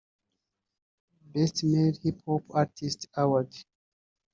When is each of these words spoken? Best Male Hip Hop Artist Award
Best 1.31 1.55
Male 1.69 1.97
Hip 2.03 2.17
Hop 2.25 2.43
Artist 2.61 2.99
Award 3.21 3.51